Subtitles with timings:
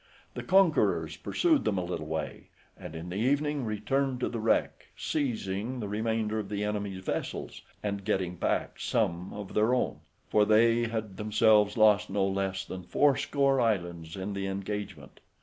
[0.33, 4.87] The conquerors pursued them a little way, and in the evening returned to the wreck,
[4.97, 10.43] seizing the remainder of the enemy's vessels, and getting back some of their own, for
[10.43, 15.19] they had themselves lost no less than fourscore islands in the engagement.